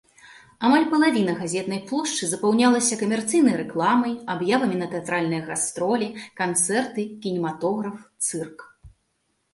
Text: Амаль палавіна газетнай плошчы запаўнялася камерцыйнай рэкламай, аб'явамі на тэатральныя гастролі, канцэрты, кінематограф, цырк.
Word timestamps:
Амаль 0.67 0.85
палавіна 0.93 1.33
газетнай 1.41 1.81
плошчы 1.91 2.29
запаўнялася 2.31 2.97
камерцыйнай 3.03 3.55
рэкламай, 3.61 4.15
аб'явамі 4.37 4.75
на 4.81 4.87
тэатральныя 4.95 5.41
гастролі, 5.51 6.07
канцэрты, 6.43 7.01
кінематограф, 7.27 7.99
цырк. 8.29 8.57